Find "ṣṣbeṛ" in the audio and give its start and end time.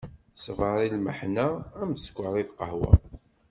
0.37-0.77